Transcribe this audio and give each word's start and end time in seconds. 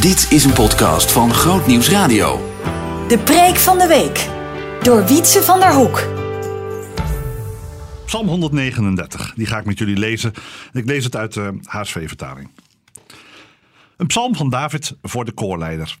Dit 0.00 0.32
is 0.32 0.44
een 0.44 0.52
podcast 0.52 1.12
van 1.12 1.34
Groot 1.34 1.66
Nieuws 1.66 1.90
Radio. 1.90 2.36
De 3.08 3.18
preek 3.24 3.56
van 3.56 3.78
de 3.78 3.86
week. 3.86 4.28
Door 4.84 5.06
Wietse 5.06 5.42
van 5.42 5.60
der 5.60 5.74
Hoek. 5.74 5.96
Psalm 8.06 8.28
139, 8.28 9.34
die 9.34 9.46
ga 9.46 9.58
ik 9.58 9.64
met 9.64 9.78
jullie 9.78 9.96
lezen. 9.96 10.32
Ik 10.72 10.84
lees 10.84 11.04
het 11.04 11.16
uit 11.16 11.34
de 11.34 11.58
HSV-vertaling. 11.62 12.50
Een 13.96 14.06
psalm 14.06 14.36
van 14.36 14.50
David 14.50 14.96
voor 15.02 15.24
de 15.24 15.32
koorleider. 15.32 15.96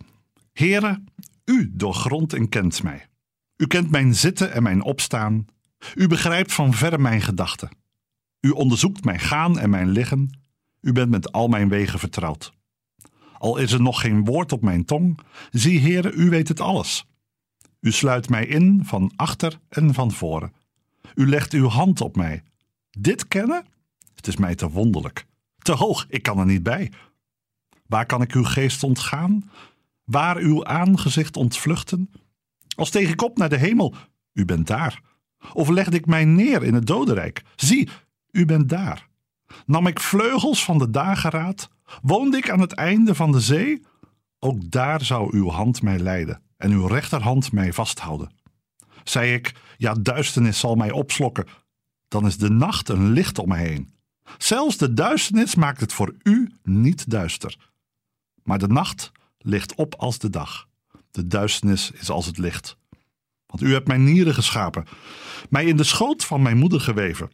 Here, 0.52 1.02
u 1.44 1.70
doorgrondt 1.72 2.32
en 2.32 2.48
kent 2.48 2.82
mij. 2.82 3.06
U 3.56 3.66
kent 3.66 3.90
mijn 3.90 4.14
zitten 4.14 4.52
en 4.52 4.62
mijn 4.62 4.82
opstaan. 4.82 5.46
U 5.94 6.06
begrijpt 6.06 6.52
van 6.52 6.74
verre 6.74 6.98
mijn 6.98 7.20
gedachten. 7.22 7.68
U 8.40 8.50
onderzoekt 8.50 9.04
mijn 9.04 9.20
gaan 9.20 9.58
en 9.58 9.70
mijn 9.70 9.88
liggen. 9.88 10.40
U 10.80 10.92
bent 10.92 11.10
met 11.10 11.32
al 11.32 11.48
mijn 11.48 11.68
wegen 11.68 11.98
vertrouwd. 11.98 12.58
Al 13.40 13.56
is 13.56 13.72
er 13.72 13.82
nog 13.82 14.00
geen 14.00 14.24
woord 14.24 14.52
op 14.52 14.62
mijn 14.62 14.84
tong, 14.84 15.18
zie 15.50 15.80
Heere, 15.80 16.12
u 16.12 16.30
weet 16.30 16.48
het 16.48 16.60
alles. 16.60 17.06
U 17.80 17.92
sluit 17.92 18.28
mij 18.28 18.46
in 18.46 18.80
van 18.84 19.12
achter 19.16 19.60
en 19.68 19.94
van 19.94 20.12
voren. 20.12 20.52
U 21.14 21.28
legt 21.28 21.52
uw 21.52 21.68
hand 21.68 22.00
op 22.00 22.16
mij. 22.16 22.42
Dit 22.90 23.28
kennen? 23.28 23.66
Het 24.14 24.26
is 24.26 24.36
mij 24.36 24.54
te 24.54 24.70
wonderlijk. 24.70 25.26
Te 25.58 25.72
hoog, 25.72 26.06
ik 26.08 26.22
kan 26.22 26.38
er 26.38 26.46
niet 26.46 26.62
bij. 26.62 26.92
Waar 27.86 28.06
kan 28.06 28.22
ik 28.22 28.32
uw 28.32 28.44
geest 28.44 28.82
ontgaan? 28.82 29.50
Waar 30.04 30.36
uw 30.36 30.64
aangezicht 30.64 31.36
ontvluchten? 31.36 32.10
Als 32.76 32.88
steeg 32.88 33.10
ik 33.10 33.22
op 33.22 33.38
naar 33.38 33.48
de 33.48 33.58
hemel, 33.58 33.94
u 34.32 34.44
bent 34.44 34.66
daar. 34.66 35.00
Of 35.52 35.68
legde 35.68 35.96
ik 35.96 36.06
mij 36.06 36.24
neer 36.24 36.62
in 36.62 36.74
het 36.74 36.86
dodenrijk? 36.86 37.42
Zie, 37.56 37.88
u 38.30 38.44
bent 38.44 38.68
daar. 38.68 39.08
Nam 39.66 39.86
ik 39.86 40.00
vleugels 40.00 40.64
van 40.64 40.78
de 40.78 40.90
dageraad? 40.90 41.70
Woonde 42.02 42.36
ik 42.36 42.50
aan 42.50 42.60
het 42.60 42.72
einde 42.72 43.14
van 43.14 43.32
de 43.32 43.40
zee? 43.40 43.84
Ook 44.38 44.70
daar 44.70 45.04
zou 45.04 45.36
uw 45.36 45.48
hand 45.48 45.82
mij 45.82 45.98
leiden 45.98 46.42
en 46.56 46.70
uw 46.70 46.86
rechterhand 46.86 47.52
mij 47.52 47.72
vasthouden. 47.72 48.32
Zei 49.04 49.32
ik, 49.32 49.54
ja, 49.76 49.94
duisternis 49.94 50.58
zal 50.58 50.74
mij 50.74 50.90
opslokken, 50.90 51.46
dan 52.08 52.26
is 52.26 52.36
de 52.36 52.50
nacht 52.50 52.88
een 52.88 53.10
licht 53.10 53.38
om 53.38 53.48
mij 53.48 53.66
heen. 53.66 53.92
Zelfs 54.38 54.76
de 54.76 54.94
duisternis 54.94 55.54
maakt 55.54 55.80
het 55.80 55.92
voor 55.92 56.14
u 56.22 56.50
niet 56.62 57.10
duister. 57.10 57.56
Maar 58.42 58.58
de 58.58 58.68
nacht 58.68 59.12
ligt 59.38 59.74
op 59.74 59.94
als 59.94 60.18
de 60.18 60.30
dag. 60.30 60.68
De 61.10 61.26
duisternis 61.26 61.90
is 61.90 62.10
als 62.10 62.26
het 62.26 62.38
licht. 62.38 62.76
Want 63.46 63.62
u 63.62 63.72
hebt 63.72 63.88
mijn 63.88 64.04
nieren 64.04 64.34
geschapen, 64.34 64.84
mij 65.48 65.64
in 65.64 65.76
de 65.76 65.84
schoot 65.84 66.24
van 66.24 66.42
mijn 66.42 66.58
moeder 66.58 66.80
geweven. 66.80 67.30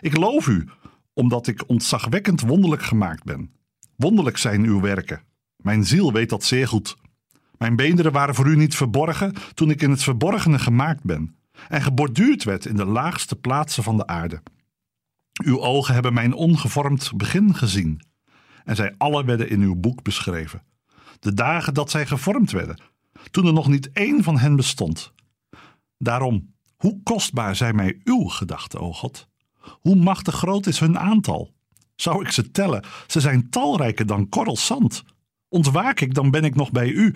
Ik 0.00 0.16
loof 0.16 0.46
u, 0.46 0.68
omdat 1.12 1.46
ik 1.46 1.68
ontzagwekkend 1.68 2.40
wonderlijk 2.40 2.82
gemaakt 2.82 3.24
ben. 3.24 3.55
Wonderlijk 3.96 4.36
zijn 4.36 4.64
uw 4.64 4.80
werken. 4.80 5.22
Mijn 5.56 5.84
ziel 5.84 6.12
weet 6.12 6.28
dat 6.28 6.44
zeer 6.44 6.68
goed. 6.68 6.96
Mijn 7.58 7.76
beenderen 7.76 8.12
waren 8.12 8.34
voor 8.34 8.46
u 8.46 8.56
niet 8.56 8.74
verborgen 8.74 9.34
toen 9.54 9.70
ik 9.70 9.82
in 9.82 9.90
het 9.90 10.02
verborgene 10.02 10.58
gemaakt 10.58 11.02
ben 11.02 11.36
en 11.68 11.82
geborduurd 11.82 12.44
werd 12.44 12.66
in 12.66 12.76
de 12.76 12.84
laagste 12.84 13.36
plaatsen 13.36 13.82
van 13.82 13.96
de 13.96 14.06
aarde. 14.06 14.42
Uw 15.44 15.60
ogen 15.60 15.94
hebben 15.94 16.14
mijn 16.14 16.32
ongevormd 16.32 17.12
begin 17.16 17.54
gezien 17.54 18.00
en 18.64 18.76
zij 18.76 18.94
alle 18.98 19.24
werden 19.24 19.48
in 19.48 19.60
uw 19.60 19.74
boek 19.74 20.02
beschreven. 20.02 20.62
De 21.18 21.34
dagen 21.34 21.74
dat 21.74 21.90
zij 21.90 22.06
gevormd 22.06 22.50
werden, 22.50 22.80
toen 23.30 23.46
er 23.46 23.52
nog 23.52 23.68
niet 23.68 23.90
één 23.92 24.22
van 24.22 24.38
hen 24.38 24.56
bestond. 24.56 25.12
Daarom, 25.98 26.54
hoe 26.76 27.00
kostbaar 27.02 27.56
zijn 27.56 27.76
mij 27.76 28.00
uw 28.04 28.24
gedachten, 28.24 28.80
o 28.80 28.92
God? 28.92 29.28
Hoe 29.60 29.96
machtig 29.96 30.34
groot 30.34 30.66
is 30.66 30.80
hun 30.80 30.98
aantal? 30.98 31.54
Zou 31.96 32.24
ik 32.24 32.30
ze 32.30 32.50
tellen? 32.50 32.84
Ze 33.06 33.20
zijn 33.20 33.50
talrijker 33.50 34.06
dan 34.06 34.28
korrels 34.28 34.66
zand. 34.66 35.04
Ontwaak 35.48 36.00
ik, 36.00 36.14
dan 36.14 36.30
ben 36.30 36.44
ik 36.44 36.54
nog 36.54 36.70
bij 36.70 36.88
u. 36.88 37.14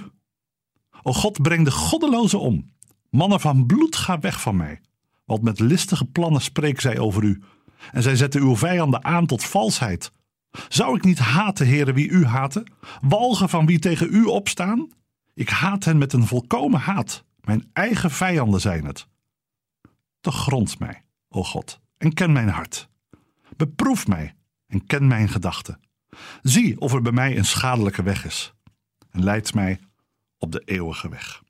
O 1.03 1.13
God, 1.13 1.43
breng 1.43 1.65
de 1.65 1.71
goddelozen 1.71 2.41
om. 2.41 2.71
Mannen 3.11 3.41
van 3.41 3.67
bloed, 3.67 3.97
ga 3.97 4.19
weg 4.19 4.41
van 4.41 4.57
mij. 4.57 4.81
Want 5.25 5.43
met 5.43 5.61
listige 5.61 6.05
plannen 6.05 6.41
spreekt 6.41 6.83
zij 6.83 6.99
over 6.99 7.23
u. 7.23 7.43
En 7.93 8.03
zij 8.03 8.17
zetten 8.17 8.41
uw 8.41 8.57
vijanden 8.57 9.05
aan 9.05 9.27
tot 9.27 9.45
valsheid. 9.45 10.13
Zou 10.69 10.97
ik 10.97 11.05
niet 11.05 11.19
haten, 11.19 11.67
heren, 11.67 11.95
wie 11.95 12.09
u 12.09 12.25
haten? 12.25 12.73
Walgen 13.01 13.49
van 13.49 13.67
wie 13.67 13.79
tegen 13.79 14.09
u 14.15 14.25
opstaan? 14.25 14.89
Ik 15.35 15.49
haat 15.49 15.85
hen 15.85 15.99
met 15.99 16.13
een 16.13 16.27
volkomen 16.27 16.81
haat. 16.81 17.25
Mijn 17.41 17.71
eigen 17.73 18.11
vijanden 18.11 18.61
zijn 18.61 18.85
het. 18.85 19.07
Te 20.21 20.31
grond 20.31 20.79
mij, 20.79 21.05
o 21.29 21.45
God, 21.45 21.81
en 21.97 22.13
ken 22.13 22.33
mijn 22.33 22.49
hart. 22.49 22.89
Beproef 23.57 24.07
mij 24.07 24.35
en 24.71 24.87
ken 24.87 25.07
mijn 25.07 25.29
gedachten. 25.29 25.81
Zie 26.43 26.81
of 26.81 26.93
er 26.93 27.03
bij 27.03 27.13
mij 27.13 27.37
een 27.37 27.45
schadelijke 27.45 28.03
weg 28.03 28.25
is. 28.25 28.53
En 29.11 29.25
leid 29.25 29.55
mij 29.55 29.81
op 30.39 30.53
de 30.53 30.63
eeuwige 30.65 31.09
weg. 31.09 31.43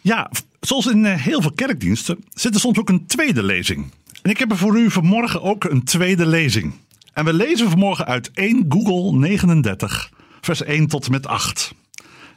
Ja, 0.00 0.30
zoals 0.60 0.86
in 0.86 1.06
eh, 1.06 1.20
heel 1.20 1.40
veel 1.40 1.52
kerkdiensten 1.52 2.24
zit 2.28 2.54
er 2.54 2.60
soms 2.60 2.78
ook 2.78 2.88
een 2.88 3.06
tweede 3.06 3.42
lezing. 3.42 3.92
En 4.22 4.30
ik 4.30 4.38
heb 4.38 4.50
er 4.50 4.56
voor 4.56 4.78
u 4.78 4.90
vanmorgen 4.90 5.42
ook 5.42 5.64
een 5.64 5.84
tweede 5.84 6.26
lezing. 6.26 6.74
En 7.12 7.24
we 7.24 7.32
lezen 7.32 7.70
vanmorgen 7.70 8.06
uit 8.06 8.30
1 8.30 8.64
Google 8.68 9.18
39, 9.18 10.12
vers 10.40 10.62
1 10.62 10.86
tot 10.86 11.10
met 11.10 11.26
8. 11.26 11.74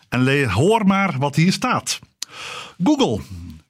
En 0.10 0.50
hoor 0.50 0.86
maar 0.86 1.18
wat 1.18 1.36
hier 1.36 1.54
staat. 1.54 2.00
Google, 2.84 3.22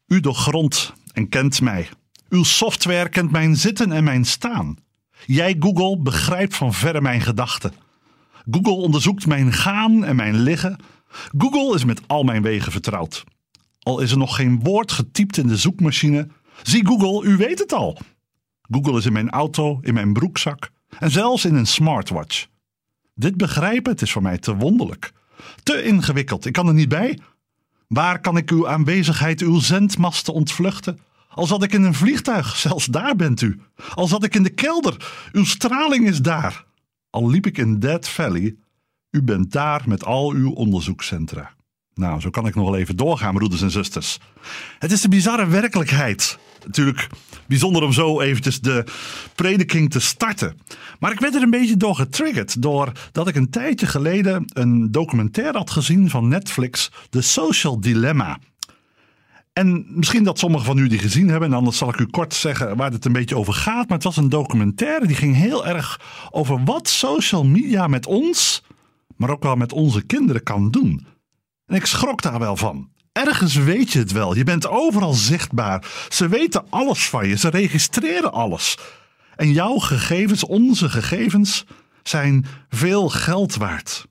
u 0.08 0.20
doorgrondt 0.20 0.94
en 1.12 1.30
kent 1.30 1.62
mij. 1.62 1.90
Uw 2.30 2.44
software 2.44 3.10
kent 3.10 3.32
mijn 3.32 3.56
zitten 3.56 3.92
en 3.92 4.04
mijn 4.04 4.26
staan. 4.26 4.78
Jij, 5.26 5.56
Google, 5.60 5.98
begrijpt 5.98 6.56
van 6.56 6.74
verre 6.74 7.02
mijn 7.02 7.22
gedachten. 7.22 7.74
Google 8.52 8.74
onderzoekt 8.74 9.28
mijn 9.28 9.54
gaan 9.54 10.06
en 10.06 10.16
mijn 10.16 10.36
liggen. 10.40 10.80
Google 11.38 11.76
is 11.76 11.86
met 11.86 12.02
al 12.08 12.24
mijn 12.24 12.42
wegen 12.42 12.72
vertrouwd. 12.72 13.24
Al 13.80 14.00
is 14.00 14.12
er 14.12 14.18
nog 14.18 14.36
geen 14.36 14.60
woord 14.60 14.92
getypt 14.92 15.38
in 15.38 15.48
de 15.48 15.58
zoekmachine. 15.58 16.28
Zie 16.64 16.86
Google, 16.86 17.30
u 17.30 17.38
weet 17.38 17.60
het 17.60 17.74
al. 17.74 17.98
Google 18.62 18.98
is 18.98 19.06
in 19.06 19.14
mijn 19.14 19.30
auto, 19.30 19.80
in 19.82 19.94
mijn 19.94 20.14
broekzak 20.14 20.70
en 21.00 21.12
zelfs 21.12 21.46
in 21.46 21.56
een 21.56 21.68
smartwatch. 21.68 22.48
Dit 23.14 23.38
begrijpen, 23.38 23.92
het 23.92 24.02
is 24.02 24.12
voor 24.12 24.22
mij 24.22 24.38
te 24.38 24.56
wonderlijk. 24.56 25.12
Te 25.64 25.84
ingewikkeld, 25.84 26.46
ik 26.46 26.54
kan 26.54 26.68
er 26.68 26.74
niet 26.74 26.90
bij. 26.90 27.20
Waar 27.88 28.20
kan 28.20 28.38
ik 28.38 28.52
uw 28.52 28.68
aanwezigheid, 28.68 29.42
uw 29.42 29.60
zendmasten 29.60 30.34
ontvluchten? 30.34 31.00
Al 31.36 31.48
zat 31.48 31.64
ik 31.64 31.74
in 31.74 31.84
een 31.84 31.94
vliegtuig, 31.94 32.56
zelfs 32.56 32.86
daar 32.86 33.16
bent 33.16 33.42
u. 33.42 33.60
Al 33.94 34.08
zat 34.08 34.24
ik 34.24 34.36
in 34.36 34.44
de 34.44 34.50
kelder, 34.50 35.30
uw 35.32 35.46
straling 35.46 36.08
is 36.08 36.22
daar. 36.22 36.66
Al 37.10 37.30
liep 37.30 37.46
ik 37.46 37.58
in 37.58 37.80
Dead 37.80 38.10
Valley, 38.10 38.56
u 39.12 39.24
bent 39.24 39.52
daar 39.52 39.84
met 39.86 40.06
al 40.06 40.32
uw 40.32 40.52
onderzoekscentra. 40.52 41.54
Nou, 41.94 42.20
zo 42.22 42.30
kan 42.30 42.48
ik 42.48 42.56
nog 42.56 42.70
wel 42.70 42.80
even 42.80 42.96
doorgaan, 42.96 43.34
broeders 43.34 43.62
en 43.62 43.72
zusters. 43.72 44.20
Het 44.80 44.92
is 44.92 45.04
een 45.04 45.10
bizarre 45.10 45.48
werkelijkheid. 45.48 46.38
Natuurlijk 46.66 47.08
bijzonder 47.48 47.84
om 47.84 47.94
zo 47.94 48.22
eventjes 48.22 48.62
de 48.62 48.84
prediking 49.36 49.92
te 49.92 50.00
starten. 50.00 50.58
Maar 51.00 51.12
ik 51.12 51.20
werd 51.20 51.36
er 51.36 51.42
een 51.42 51.50
beetje 51.50 51.78
door 51.78 51.96
getriggerd. 51.96 52.62
Doordat 52.62 53.28
ik 53.28 53.36
een 53.36 53.50
tijdje 53.50 53.88
geleden 53.88 54.46
een 54.54 54.92
documentaire 54.92 55.58
had 55.58 55.72
gezien 55.72 56.10
van 56.10 56.28
Netflix. 56.28 56.92
The 57.10 57.22
Social 57.22 57.80
Dilemma. 57.80 58.40
En 59.60 59.86
misschien 59.88 60.24
dat 60.24 60.40
sommigen 60.40 60.66
van 60.66 60.78
u 60.78 60.88
die 60.88 61.00
gezien 61.00 61.30
hebben, 61.30 61.50
en 61.50 61.58
anders 61.58 61.78
zal 61.78 61.90
ik 61.90 62.00
u 62.00 62.06
kort 62.06 62.34
zeggen 62.34 62.78
waar 62.78 62.92
het 62.92 63.06
een 63.06 63.12
beetje 63.12 63.38
over 63.38 63.54
gaat. 63.54 63.88
Maar 63.88 63.98
het 63.98 64.04
was 64.04 64.18
een 64.18 64.30
documentaire 64.30 65.08
die 65.08 65.16
ging 65.16 65.36
heel 65.36 65.66
erg 65.66 66.02
over 66.32 66.64
wat 66.64 66.88
social 66.88 67.46
media 67.46 67.88
met 67.88 68.06
ons, 68.06 68.64
maar 69.16 69.30
ook 69.30 69.44
wel 69.44 69.56
met 69.56 69.72
onze 69.72 70.02
kinderen 70.02 70.44
kan 70.44 70.72
doen. 70.72 71.08
En 71.66 71.76
ik 71.76 71.86
schrok 71.86 72.22
daar 72.22 72.40
wel 72.40 72.58
van. 72.58 72.90
Ergens 73.12 73.56
weet 73.56 73.92
je 73.92 74.00
het 74.00 74.12
wel. 74.12 74.36
Je 74.36 74.44
bent 74.44 74.68
overal 74.68 75.14
zichtbaar. 75.14 75.92
Ze 76.10 76.28
weten 76.28 76.66
alles 76.70 77.10
van 77.10 77.28
je. 77.28 77.38
Ze 77.38 77.50
registreren 77.50 78.34
alles. 78.34 78.78
En 79.36 79.52
jouw 79.52 79.78
gegevens, 79.78 80.46
onze 80.46 80.90
gegevens, 80.90 81.66
zijn 82.04 82.46
veel 82.70 83.10
geld 83.10 83.56
waard. 83.56 84.06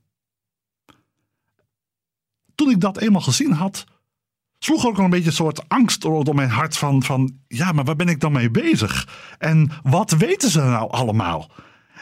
Toen 2.55 2.71
ik 2.71 2.81
dat 2.81 2.99
eenmaal 2.99 3.21
gezien 3.21 3.53
had, 3.53 3.85
sloeg 4.65 4.87
ook 4.87 4.99
al 4.99 5.05
een 5.05 5.11
beetje 5.11 5.27
een 5.27 5.33
soort 5.33 5.69
angst 5.69 6.01
door 6.01 6.35
mijn 6.35 6.49
hart 6.49 6.77
van, 6.77 7.03
van 7.03 7.37
ja, 7.49 7.73
maar 7.73 7.85
waar 7.85 7.97
ben 7.97 8.09
ik 8.09 8.21
dan 8.21 8.33
mee 8.33 8.51
bezig? 8.51 9.09
En 9.39 9.71
wat 9.83 10.11
weten 10.11 10.51
ze 10.51 10.61
nou 10.61 10.91
allemaal? 10.91 11.51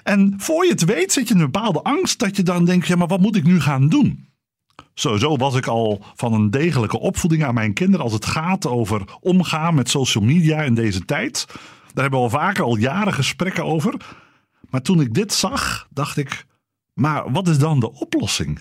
En 0.02 0.34
voor 0.36 0.64
je 0.64 0.70
het 0.70 0.84
weet 0.84 1.12
zit 1.12 1.28
je 1.28 1.34
in 1.34 1.40
een 1.40 1.50
bepaalde 1.50 1.82
angst 1.82 2.18
dat 2.18 2.36
je 2.36 2.42
dan 2.42 2.64
denkt, 2.64 2.86
ja, 2.86 2.96
maar 2.96 3.06
wat 3.06 3.20
moet 3.20 3.36
ik 3.36 3.44
nu 3.44 3.60
gaan 3.60 3.88
doen? 3.88 4.28
Sowieso 4.94 5.36
was 5.36 5.54
ik 5.54 5.66
al 5.66 6.04
van 6.14 6.32
een 6.32 6.50
degelijke 6.50 6.98
opvoeding 6.98 7.44
aan 7.44 7.54
mijn 7.54 7.72
kinderen 7.72 8.04
als 8.04 8.12
het 8.12 8.26
gaat 8.26 8.66
over 8.66 9.02
omgaan 9.20 9.74
met 9.74 9.90
social 9.90 10.24
media 10.24 10.62
in 10.62 10.74
deze 10.74 11.04
tijd. 11.04 11.44
Daar 11.92 12.02
hebben 12.02 12.20
we 12.20 12.24
al 12.24 12.30
vaker 12.30 12.64
al 12.64 12.76
jaren 12.76 13.14
gesprekken 13.14 13.64
over. 13.64 13.96
Maar 14.70 14.82
toen 14.82 15.00
ik 15.00 15.14
dit 15.14 15.32
zag, 15.32 15.86
dacht 15.90 16.16
ik, 16.16 16.46
maar 16.94 17.32
wat 17.32 17.48
is 17.48 17.58
dan 17.58 17.80
de 17.80 17.92
oplossing? 17.92 18.60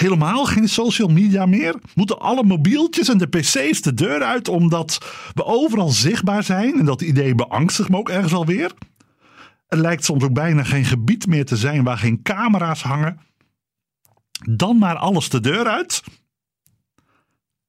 Helemaal 0.00 0.44
geen 0.44 0.68
social 0.68 1.08
media 1.08 1.46
meer? 1.46 1.74
Moeten 1.94 2.20
alle 2.20 2.44
mobieltjes 2.44 3.08
en 3.08 3.18
de 3.18 3.26
pc's 3.26 3.80
de 3.80 3.94
deur 3.94 4.22
uit 4.22 4.48
omdat 4.48 4.98
we 5.34 5.44
overal 5.44 5.88
zichtbaar 5.88 6.42
zijn? 6.42 6.78
En 6.78 6.84
dat 6.84 7.02
idee 7.02 7.34
beangstigt 7.34 7.88
me 7.88 7.96
ook 7.96 8.08
ergens 8.08 8.32
alweer. 8.32 8.72
Er 9.68 9.78
lijkt 9.78 10.04
soms 10.04 10.24
ook 10.24 10.32
bijna 10.32 10.64
geen 10.64 10.84
gebied 10.84 11.26
meer 11.26 11.44
te 11.44 11.56
zijn 11.56 11.84
waar 11.84 11.98
geen 11.98 12.22
camera's 12.22 12.82
hangen. 12.82 13.20
Dan 14.50 14.78
maar 14.78 14.96
alles 14.96 15.28
de 15.28 15.40
deur 15.40 15.66
uit? 15.66 16.02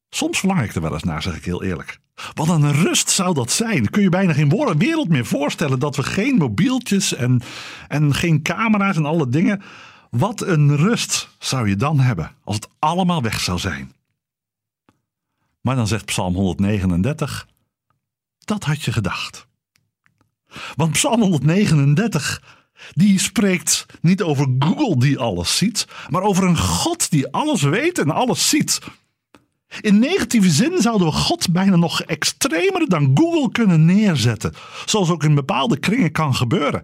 Soms 0.10 0.39
verlang 0.39 0.62
ik 0.62 0.75
er 0.75 0.81
wel 0.81 0.94
eens 0.94 1.04
naar, 1.04 1.22
zeg 1.22 1.36
ik 1.36 1.45
heel 1.45 1.63
eerlijk. 1.63 2.00
Wat 2.34 2.50
een 2.50 2.74
rust 2.74 3.10
zou 3.10 3.34
dat 3.34 3.51
zijn. 3.51 3.89
Kun 3.89 4.01
je 4.01 4.10
bijna 4.10 4.34
geen 4.34 4.77
wereld 4.77 5.10
meer 5.10 5.25
voorstellen 5.25 5.80
dat 5.80 5.95
we 5.95 6.04
geen 6.04 6.36
mobieltjes 6.36 7.13
en, 7.13 7.42
en 7.88 8.13
geen 8.13 8.42
camera's 8.42 8.95
en 8.95 9.06
alle 9.06 9.30
dingen. 9.30 9.62
Wat 10.18 10.42
een 10.42 10.75
rust 10.75 11.30
zou 11.40 11.69
je 11.69 11.75
dan 11.75 12.00
hebben 12.00 12.36
als 12.44 12.56
het 12.56 12.68
allemaal 12.80 13.22
weg 13.22 13.40
zou 13.40 13.60
zijn. 13.60 13.94
Maar 15.62 15.75
dan 15.75 15.88
zegt 15.88 16.06
Psalm 16.06 16.34
139, 16.36 17.48
dat 18.40 18.63
had 18.63 18.81
je 18.81 18.92
gedacht. 18.92 19.48
Want 20.75 20.92
Psalm 20.92 21.22
139, 21.22 22.44
die 22.94 23.19
spreekt 23.19 23.86
niet 24.02 24.22
over 24.22 24.56
Google 24.60 25.00
die 25.00 25.19
alles 25.19 25.58
ziet, 25.58 25.88
maar 26.10 26.22
over 26.22 26.44
een 26.44 26.58
God 26.58 27.10
die 27.10 27.31
alles 27.31 27.62
weet 27.62 28.00
en 28.00 28.10
alles 28.10 28.50
ziet. 28.50 28.80
In 29.81 30.00
negatieve 30.00 30.50
zin 30.50 30.81
zouden 30.81 31.08
we 31.08 31.13
God 31.13 31.52
bijna 31.52 31.75
nog 31.75 32.02
extremer 32.02 32.90
dan 32.90 33.12
Google 33.13 33.52
kunnen 33.52 33.86
neerzetten. 33.86 34.54
Zoals 34.86 35.10
ook 35.10 35.24
in 35.24 35.36
bepaalde 35.36 35.80
kringen 35.80 36.12
kan 36.12 36.36
gebeuren. 36.36 36.81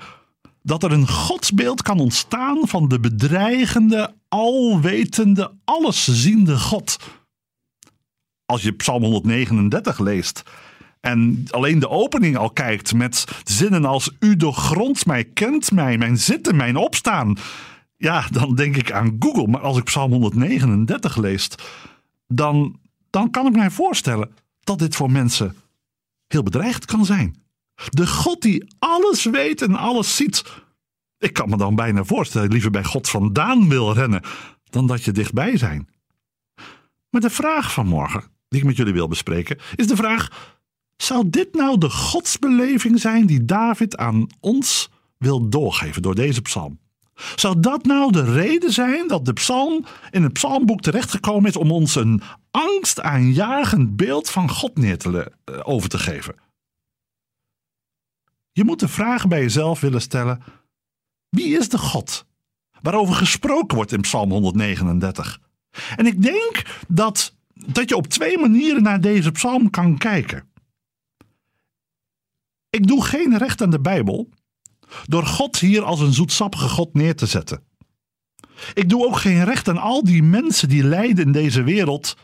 Dat 0.68 0.84
er 0.84 0.92
een 0.92 1.08
godsbeeld 1.08 1.82
kan 1.82 2.00
ontstaan 2.00 2.68
van 2.68 2.88
de 2.88 3.00
bedreigende, 3.00 4.14
alwetende, 4.28 5.52
allesziende 5.64 6.58
God. 6.60 6.98
Als 8.46 8.62
je 8.62 8.72
Psalm 8.72 9.04
139 9.04 10.00
leest 10.00 10.44
en 11.00 11.46
alleen 11.50 11.80
de 11.80 11.90
opening 11.90 12.38
al 12.38 12.50
kijkt 12.50 12.94
met 12.94 13.26
zinnen 13.44 13.86
als 13.86 14.12
U 14.20 14.36
doorgrondt 14.36 15.06
mij, 15.06 15.24
kent 15.24 15.72
mij, 15.72 15.98
mijn 15.98 16.18
zitten, 16.18 16.56
mijn 16.56 16.76
opstaan. 16.76 17.38
Ja, 17.98 18.28
dan 18.32 18.56
denk 18.56 18.76
ik 18.76 18.92
aan 18.92 19.16
Google. 19.20 19.48
Maar 19.48 19.62
als 19.62 19.78
ik 19.78 19.84
Psalm 19.84 20.12
139 20.12 21.18
lees, 21.18 21.50
dan, 22.28 22.80
dan 23.10 23.30
kan 23.30 23.46
ik 23.46 23.56
mij 23.56 23.70
voorstellen 23.70 24.30
dat 24.60 24.80
dit 24.80 24.96
voor 24.96 25.12
mensen 25.12 25.56
heel 26.28 26.44
bedreigd 26.44 26.86
kan 26.86 27.06
zijn. 27.06 27.47
De 27.90 28.08
God 28.08 28.42
die 28.42 28.76
alles 28.80 29.26
weet 29.26 29.62
en 29.62 29.76
alles 29.76 30.16
ziet. 30.16 30.44
Ik 31.18 31.34
kan 31.34 31.50
me 31.50 31.58
dan 31.58 31.76
bijna 31.76 32.04
voorstellen, 32.04 32.52
liever 32.52 32.72
bij 32.72 32.84
God 32.84 33.10
vandaan 33.10 33.70
wil 33.70 33.94
rennen, 33.94 34.22
dan 34.70 34.88
dat 34.88 35.04
je 35.04 35.12
dichtbij 35.12 35.58
zijn. 35.58 35.90
Maar 37.10 37.22
de 37.22 37.30
vraag 37.30 37.74
van 37.74 37.88
morgen, 37.88 38.24
die 38.48 38.60
ik 38.60 38.66
met 38.66 38.76
jullie 38.76 38.94
wil 38.94 39.08
bespreken, 39.08 39.58
is 39.76 39.88
de 39.88 39.96
vraag: 39.96 40.56
zou 40.98 41.30
dit 41.30 41.54
nou 41.54 41.78
de 41.78 41.90
godsbeleving 41.90 43.00
zijn 43.00 43.26
die 43.26 43.46
David 43.46 43.98
aan 43.98 44.28
ons 44.40 44.90
wil 45.18 45.50
doorgeven 45.50 46.02
door 46.02 46.16
deze 46.16 46.42
psalm? 46.42 46.80
Zou 47.36 47.60
dat 47.60 47.86
nou 47.86 48.12
de 48.12 48.34
reden 48.34 48.72
zijn 48.72 49.08
dat 49.08 49.26
de 49.26 49.34
psalm 49.34 49.86
in 50.12 50.24
het 50.24 50.34
psalmboek 50.34 50.82
terechtgekomen 50.82 51.50
is 51.50 51.58
om 51.58 51.72
ons 51.72 51.96
een 51.96 52.22
angstaanjagend 52.52 53.96
beeld 53.96 54.30
van 54.30 54.50
God 54.50 54.78
neer 54.78 54.98
te, 54.98 55.32
uh, 55.46 55.60
over 55.64 55.90
te 55.90 56.00
geven? 56.00 56.36
Je 58.58 58.64
moet 58.64 58.80
de 58.80 58.88
vraag 58.88 59.28
bij 59.28 59.42
jezelf 59.42 59.80
willen 59.80 60.02
stellen: 60.02 60.42
wie 61.30 61.58
is 61.58 61.70
de 61.70 61.78
God 61.78 62.26
waarover 62.82 63.16
gesproken 63.16 63.76
wordt 63.76 63.92
in 63.92 64.02
Psalm 64.02 64.32
139? 64.32 65.40
En 65.96 66.06
ik 66.06 66.22
denk 66.22 66.62
dat, 66.88 67.36
dat 67.54 67.90
je 67.90 67.96
op 67.96 68.08
twee 68.08 68.38
manieren 68.38 68.84
naar 68.84 69.02
deze 69.02 69.32
psalm 69.32 69.70
kan 69.70 69.98
kijken. 69.98 70.50
Ik 72.70 72.88
doe 72.88 73.04
geen 73.04 73.38
recht 73.38 73.62
aan 73.62 73.70
de 73.70 73.80
Bijbel 73.80 74.30
door 75.06 75.26
God 75.26 75.60
hier 75.60 75.84
als 75.84 76.00
een 76.00 76.14
zoetsappige 76.14 76.70
God 76.70 76.94
neer 76.94 77.16
te 77.16 77.26
zetten. 77.26 77.64
Ik 78.74 78.90
doe 78.90 79.06
ook 79.06 79.18
geen 79.18 79.44
recht 79.44 79.68
aan 79.68 79.78
al 79.78 80.04
die 80.04 80.24
mensen 80.24 80.70
die 80.70 80.84
lijden 80.84 81.26
in 81.26 81.32
deze 81.32 81.64
wereld 81.64 82.16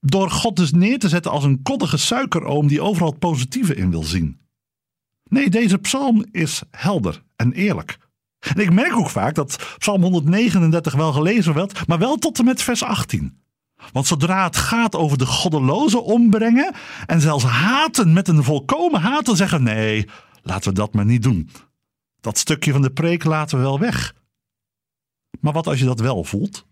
door 0.00 0.30
God 0.30 0.56
dus 0.56 0.72
neer 0.72 0.98
te 0.98 1.08
zetten 1.08 1.30
als 1.30 1.44
een 1.44 1.62
koddige 1.62 1.96
suikeroom 1.96 2.66
die 2.66 2.80
overal 2.80 3.10
het 3.10 3.18
positieve 3.18 3.74
in 3.74 3.90
wil 3.90 4.02
zien. 4.02 4.45
Nee, 5.28 5.50
deze 5.50 5.78
psalm 5.78 6.24
is 6.30 6.62
helder 6.70 7.22
en 7.36 7.52
eerlijk. 7.52 7.98
En 8.38 8.60
ik 8.60 8.72
merk 8.72 8.96
ook 8.96 9.10
vaak 9.10 9.34
dat 9.34 9.74
psalm 9.78 10.02
139 10.02 10.94
wel 10.94 11.12
gelezen 11.12 11.54
werd, 11.54 11.86
maar 11.86 11.98
wel 11.98 12.16
tot 12.16 12.38
en 12.38 12.44
met 12.44 12.62
vers 12.62 12.82
18. 12.82 13.40
Want 13.92 14.06
zodra 14.06 14.44
het 14.44 14.56
gaat 14.56 14.94
over 14.94 15.18
de 15.18 15.26
goddeloze 15.26 16.00
ombrengen 16.00 16.74
en 17.06 17.20
zelfs 17.20 17.44
haten 17.44 18.12
met 18.12 18.28
een 18.28 18.44
volkomen 18.44 19.00
haat, 19.00 19.24
dan 19.24 19.36
zeggen 19.36 19.62
nee, 19.62 20.08
laten 20.42 20.68
we 20.68 20.74
dat 20.74 20.94
maar 20.94 21.04
niet 21.04 21.22
doen. 21.22 21.50
Dat 22.20 22.38
stukje 22.38 22.72
van 22.72 22.82
de 22.82 22.90
preek 22.90 23.24
laten 23.24 23.56
we 23.56 23.62
wel 23.62 23.78
weg. 23.78 24.14
Maar 25.40 25.52
wat 25.52 25.66
als 25.66 25.78
je 25.78 25.84
dat 25.84 26.00
wel 26.00 26.24
voelt? 26.24 26.66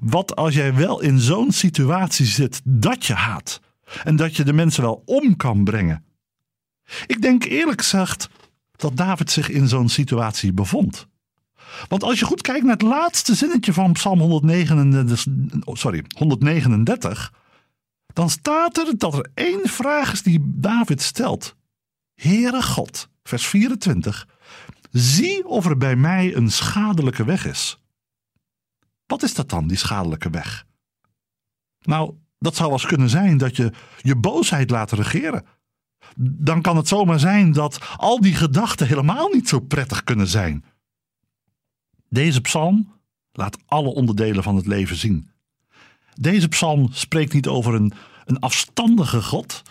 Wat 0.00 0.36
als 0.36 0.54
jij 0.54 0.74
wel 0.74 1.00
in 1.00 1.18
zo'n 1.18 1.52
situatie 1.52 2.26
zit 2.26 2.60
dat 2.64 3.06
je 3.06 3.14
haat 3.14 3.60
en 4.04 4.16
dat 4.16 4.36
je 4.36 4.44
de 4.44 4.52
mensen 4.52 4.82
wel 4.82 5.02
om 5.04 5.36
kan 5.36 5.64
brengen? 5.64 6.04
Ik 7.06 7.22
denk 7.22 7.44
eerlijk 7.44 7.80
gezegd 7.80 8.28
dat 8.76 8.96
David 8.96 9.30
zich 9.30 9.48
in 9.48 9.68
zo'n 9.68 9.88
situatie 9.88 10.52
bevond. 10.52 11.06
Want 11.88 12.02
als 12.02 12.18
je 12.18 12.24
goed 12.24 12.40
kijkt 12.40 12.62
naar 12.62 12.72
het 12.72 12.82
laatste 12.82 13.34
zinnetje 13.34 13.72
van 13.72 13.92
Psalm 13.92 14.20
139, 14.20 15.26
sorry, 15.72 16.04
139, 16.16 17.32
dan 18.12 18.30
staat 18.30 18.76
er 18.76 18.98
dat 18.98 19.14
er 19.14 19.30
één 19.34 19.68
vraag 19.68 20.12
is 20.12 20.22
die 20.22 20.40
David 20.44 21.02
stelt. 21.02 21.56
Heere 22.14 22.62
God, 22.62 23.08
vers 23.22 23.46
24, 23.46 24.28
zie 24.90 25.46
of 25.46 25.66
er 25.66 25.76
bij 25.76 25.96
mij 25.96 26.34
een 26.34 26.50
schadelijke 26.50 27.24
weg 27.24 27.46
is. 27.46 27.78
Wat 29.06 29.22
is 29.22 29.34
dat 29.34 29.48
dan, 29.48 29.66
die 29.66 29.76
schadelijke 29.76 30.30
weg? 30.30 30.66
Nou, 31.80 32.14
dat 32.38 32.56
zou 32.56 32.68
wel 32.68 32.78
eens 32.78 32.88
kunnen 32.88 33.08
zijn 33.08 33.38
dat 33.38 33.56
je 33.56 33.72
je 34.00 34.16
boosheid 34.16 34.70
laat 34.70 34.92
regeren. 34.92 35.44
Dan 36.16 36.62
kan 36.62 36.76
het 36.76 36.88
zomaar 36.88 37.18
zijn 37.18 37.52
dat 37.52 37.78
al 37.96 38.20
die 38.20 38.34
gedachten 38.34 38.86
helemaal 38.86 39.28
niet 39.28 39.48
zo 39.48 39.60
prettig 39.60 40.04
kunnen 40.04 40.28
zijn. 40.28 40.64
Deze 42.08 42.40
psalm 42.40 42.92
laat 43.32 43.58
alle 43.66 43.88
onderdelen 43.88 44.42
van 44.42 44.56
het 44.56 44.66
leven 44.66 44.96
zien. 44.96 45.30
Deze 46.14 46.48
psalm 46.48 46.92
spreekt 46.92 47.32
niet 47.32 47.46
over 47.46 47.74
een, 47.74 47.92
een 48.24 48.38
afstandige 48.38 49.22
God, 49.22 49.62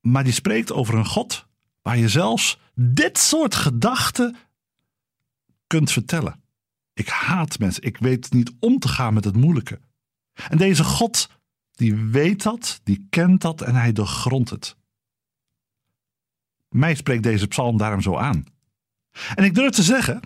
maar 0.00 0.24
die 0.24 0.32
spreekt 0.32 0.72
over 0.72 0.94
een 0.94 1.06
God 1.06 1.46
waar 1.82 1.98
je 1.98 2.08
zelfs 2.08 2.58
dit 2.74 3.18
soort 3.18 3.54
gedachten 3.54 4.36
kunt 5.66 5.92
vertellen. 5.92 6.42
Ik 6.92 7.08
haat 7.08 7.58
mensen, 7.58 7.82
ik 7.82 7.96
weet 7.98 8.32
niet 8.32 8.52
om 8.58 8.78
te 8.78 8.88
gaan 8.88 9.14
met 9.14 9.24
het 9.24 9.36
moeilijke. 9.36 9.80
En 10.48 10.58
deze 10.58 10.84
God, 10.84 11.28
die 11.72 11.94
weet 11.96 12.42
dat, 12.42 12.80
die 12.84 13.06
kent 13.10 13.40
dat 13.40 13.60
en 13.60 13.74
hij 13.74 13.92
doorgrondt 13.92 14.50
het. 14.50 14.76
Mij 16.70 16.94
spreekt 16.94 17.22
deze 17.22 17.46
psalm 17.46 17.76
daarom 17.76 18.00
zo 18.00 18.16
aan. 18.16 18.44
En 19.34 19.44
ik 19.44 19.54
durf 19.54 19.70
te 19.70 19.82
zeggen 19.82 20.20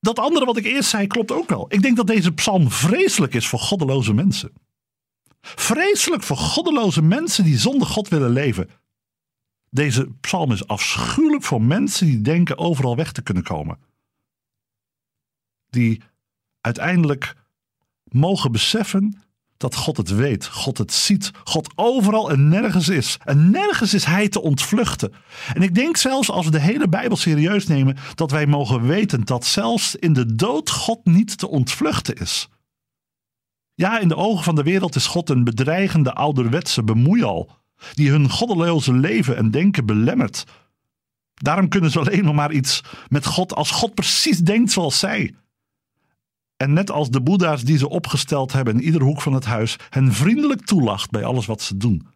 dat 0.00 0.18
andere 0.18 0.44
wat 0.44 0.56
ik 0.56 0.64
eerst 0.64 0.90
zei 0.90 1.06
klopt 1.06 1.32
ook 1.32 1.48
wel. 1.48 1.66
Ik 1.68 1.82
denk 1.82 1.96
dat 1.96 2.06
deze 2.06 2.32
psalm 2.32 2.70
vreselijk 2.70 3.34
is 3.34 3.48
voor 3.48 3.58
goddeloze 3.58 4.14
mensen. 4.14 4.52
Vreselijk 5.40 6.22
voor 6.22 6.36
goddeloze 6.36 7.02
mensen 7.02 7.44
die 7.44 7.58
zonder 7.58 7.86
God 7.86 8.08
willen 8.08 8.30
leven. 8.30 8.70
Deze 9.70 10.08
psalm 10.20 10.52
is 10.52 10.66
afschuwelijk 10.66 11.42
voor 11.42 11.62
mensen 11.62 12.06
die 12.06 12.20
denken 12.20 12.58
overal 12.58 12.96
weg 12.96 13.12
te 13.12 13.22
kunnen 13.22 13.42
komen. 13.42 13.78
Die 15.70 16.02
uiteindelijk 16.60 17.34
mogen 18.04 18.52
beseffen 18.52 19.22
dat 19.62 19.74
God 19.74 19.96
het 19.96 20.14
weet, 20.14 20.46
God 20.46 20.78
het 20.78 20.92
ziet, 20.92 21.30
God 21.44 21.72
overal 21.74 22.30
en 22.30 22.48
nergens 22.48 22.88
is. 22.88 23.18
En 23.24 23.50
nergens 23.50 23.94
is 23.94 24.04
Hij 24.04 24.28
te 24.28 24.42
ontvluchten. 24.42 25.12
En 25.54 25.62
ik 25.62 25.74
denk 25.74 25.96
zelfs 25.96 26.30
als 26.30 26.44
we 26.44 26.50
de 26.50 26.60
hele 26.60 26.88
Bijbel 26.88 27.16
serieus 27.16 27.66
nemen, 27.66 27.96
dat 28.14 28.30
wij 28.30 28.46
mogen 28.46 28.86
weten 28.86 29.24
dat 29.24 29.44
zelfs 29.44 29.96
in 29.96 30.12
de 30.12 30.34
dood 30.34 30.70
God 30.70 31.04
niet 31.04 31.38
te 31.38 31.48
ontvluchten 31.48 32.14
is. 32.14 32.48
Ja, 33.74 33.98
in 33.98 34.08
de 34.08 34.16
ogen 34.16 34.44
van 34.44 34.54
de 34.54 34.62
wereld 34.62 34.94
is 34.94 35.06
God 35.06 35.30
een 35.30 35.44
bedreigende 35.44 36.12
ouderwetse 36.12 36.82
bemoeial, 36.82 37.50
die 37.94 38.10
hun 38.10 38.30
goddeloze 38.30 38.92
leven 38.92 39.36
en 39.36 39.50
denken 39.50 39.86
belemmert. 39.86 40.44
Daarom 41.34 41.68
kunnen 41.68 41.90
ze 41.90 41.98
alleen 41.98 42.24
nog 42.24 42.34
maar 42.34 42.52
iets 42.52 42.80
met 43.08 43.26
God 43.26 43.54
als 43.54 43.70
God 43.70 43.94
precies 43.94 44.38
denkt 44.38 44.72
zoals 44.72 44.98
zij. 44.98 45.34
En 46.62 46.72
net 46.72 46.90
als 46.90 47.10
de 47.10 47.20
boeddha's 47.20 47.62
die 47.62 47.78
ze 47.78 47.88
opgesteld 47.88 48.52
hebben 48.52 48.74
in 48.74 48.82
ieder 48.82 49.02
hoek 49.02 49.20
van 49.20 49.32
het 49.32 49.44
huis, 49.44 49.76
hen 49.90 50.12
vriendelijk 50.12 50.64
toelacht 50.64 51.10
bij 51.10 51.24
alles 51.24 51.46
wat 51.46 51.62
ze 51.62 51.76
doen. 51.76 52.08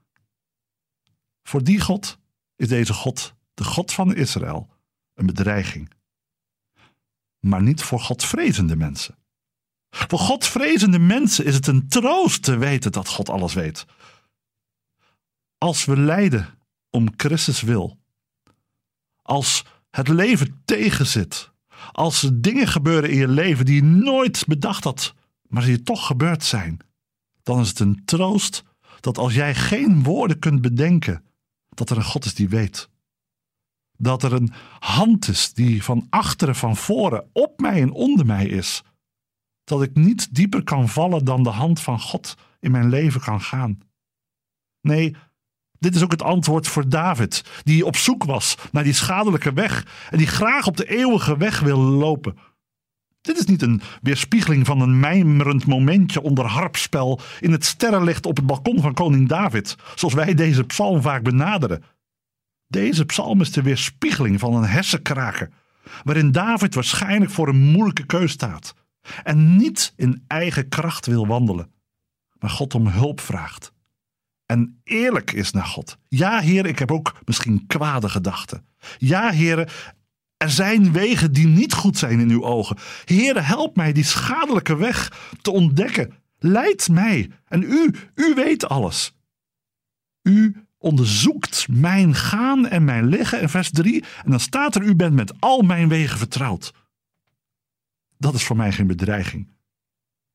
Voor 1.43 1.65
die 1.65 1.81
God 1.81 2.19
is 2.57 2.69
deze 2.69 2.93
God, 2.93 3.35
de 3.55 3.65
God 3.65 3.93
van 3.93 4.15
Israël, 4.15 4.71
een 5.15 5.27
bedreiging. 5.27 5.91
Maar 7.39 7.63
niet 7.63 7.83
voor 7.83 8.01
Godvrezende 8.01 8.77
mensen. 8.77 9.19
Voor 9.91 10.19
Godvrezende 10.19 10.99
mensen 10.99 11.45
is 11.45 11.55
het 11.55 11.67
een 11.67 11.89
troost 11.89 12.43
te 12.43 12.57
weten 12.57 12.93
dat 12.93 13.09
God 13.09 13.29
alles 13.29 13.55
weet. 13.55 13.87
Als 15.59 15.85
we 15.85 15.97
lijden 15.97 16.59
om 16.91 17.09
Christus 17.17 17.61
wil, 17.61 17.99
als 19.23 19.65
het 19.91 20.09
leven 20.09 20.63
tegenzit, 20.65 21.55
Als 21.93 22.23
er 22.23 22.43
dingen 22.43 22.69
gebeuren 22.69 23.11
in 23.11 23.17
je 23.17 23.29
leven 23.29 23.65
die 23.65 23.75
je 23.75 23.83
nooit 23.83 24.45
bedacht 24.47 24.85
had, 24.85 25.15
maar 25.49 25.65
die 25.65 25.83
toch 25.83 26.07
gebeurd 26.07 26.45
zijn, 26.45 26.79
dan 27.43 27.61
is 27.61 27.69
het 27.69 27.79
een 27.79 28.03
troost 28.05 28.65
dat 29.01 29.19
als 29.19 29.35
jij 29.35 29.55
geen 29.55 30.03
woorden 30.03 30.39
kunt 30.39 30.61
bedenken, 30.61 31.25
dat 31.69 31.91
er 31.91 31.97
een 31.97 32.05
God 32.05 32.25
is 32.25 32.35
die 32.35 32.49
weet. 32.49 32.89
Dat 33.99 34.23
er 34.23 34.33
een 34.33 34.53
hand 34.79 35.29
is 35.29 35.53
die 35.53 35.83
van 35.83 36.07
achteren, 36.11 36.55
van 36.55 36.77
voren, 36.77 37.29
op 37.33 37.61
mij 37.61 37.83
en 37.83 37.91
onder 37.91 38.27
mij 38.27 38.47
is. 38.47 38.83
Dat 39.65 39.83
ik 39.83 39.95
niet 39.95 40.35
dieper 40.35 40.65
kan 40.65 40.89
vallen 40.89 41.25
dan 41.25 41.43
de 41.43 41.51
hand 41.51 41.81
van 41.81 42.01
God 42.01 42.35
in 42.61 42.71
mijn 42.71 42.89
leven 42.89 43.21
kan 43.21 43.41
gaan. 43.41 43.79
Nee, 44.81 45.17
dit 45.79 45.95
is 45.95 46.03
ook 46.03 46.11
het 46.11 46.23
antwoord 46.23 46.69
voor 46.69 46.89
David, 46.89 47.45
die 47.63 47.87
op 47.87 47.97
zoek 47.97 48.25
was 48.25 48.57
naar 48.73 48.85
die 48.85 48.93
schadelijke 48.93 49.53
weg 49.53 49.87
en 50.11 50.19
die 50.19 50.27
graag 50.27 50.67
op 50.67 50.77
de 50.77 50.89
eeuwige 50.89 51.37
weg 51.37 51.61
wil 51.61 51.79
lopen. 51.79 52.37
Dit 53.21 53.39
is 53.39 53.45
niet 53.45 53.63
een 53.63 53.81
weerspiegeling 54.03 54.67
van 54.67 54.81
een 54.81 55.01
mijmerend 55.01 55.67
momentje 55.67 56.23
onder 56.23 56.45
harpspel 56.47 57.21
in 57.41 57.53
het 57.53 57.65
sterrenlicht 57.65 58.27
op 58.27 58.37
het 58.37 58.47
balkon 58.47 58.81
van 58.81 58.95
koning 58.95 59.29
David, 59.29 59.77
zoals 59.95 60.15
wij 60.15 60.35
deze 60.35 60.65
psalm 60.65 61.03
vaak 61.03 61.23
benaderen. 61.23 61.83
Deze 62.67 63.05
psalm 63.05 63.41
is 63.41 63.53
de 63.53 63.63
weerspiegeling 63.63 64.41
van 64.41 64.55
een 64.55 64.65
hersenkraker, 64.65 65.51
waarin 66.03 66.33
David 66.33 66.75
waarschijnlijk 66.75 67.31
voor 67.31 67.49
een 67.49 67.71
moeilijke 67.71 68.07
keus 68.07 68.33
staat 68.33 68.75
en 69.23 69.57
niet 69.57 69.93
in 69.97 70.25
eigen 70.27 70.69
kracht 70.69 71.07
wil 71.07 71.27
wandelen, 71.27 71.73
maar 72.39 72.51
God 72.51 72.75
om 72.75 72.87
hulp 72.87 73.21
vraagt. 73.21 73.73
En 74.47 74.81
eerlijk 74.85 75.33
is 75.33 75.51
naar 75.51 75.67
God. 75.67 75.99
Ja, 76.09 76.41
Heer, 76.41 76.67
ik 76.67 76.79
heb 76.79 76.91
ook 76.91 77.21
misschien 77.25 77.67
kwade 77.67 78.09
gedachten. 78.09 78.67
Ja, 78.99 79.31
Heer, 79.31 79.59
er 80.37 80.51
zijn 80.51 80.93
wegen 80.93 81.33
die 81.33 81.47
niet 81.47 81.73
goed 81.73 81.99
zijn 81.99 82.21
in 82.21 82.31
uw 82.31 82.45
ogen. 82.45 82.77
Heer, 83.05 83.47
help 83.47 83.77
mij 83.77 83.93
die 83.93 84.05
schadelijke 84.05 84.77
weg 84.77 85.13
te 85.43 85.51
ontdekken. 85.51 86.13
Leid 86.39 86.89
mij. 86.89 87.31
En 87.49 87.63
u, 87.63 87.95
u 88.15 88.35
weet 88.35 88.69
alles. 88.69 89.15
U 90.23 90.67
onderzoekt 90.79 91.69
mijn 91.69 92.15
gaan 92.15 92.67
en 92.67 92.85
mijn 92.85 93.07
liggen. 93.07 93.41
In 93.41 93.49
vers 93.49 93.71
3. 93.71 94.05
En 94.25 94.31
dan 94.31 94.41
staat 94.41 94.75
er: 94.75 94.83
U 94.83 94.95
bent 94.95 95.15
met 95.15 95.41
al 95.41 95.63
mijn 95.63 95.89
wegen 95.89 96.19
vertrouwd. 96.19 96.73
Dat 98.19 98.35
is 98.35 98.45
voor 98.45 98.57
mij 98.57 98.73
geen 98.73 98.87
bedreiging. 98.87 99.49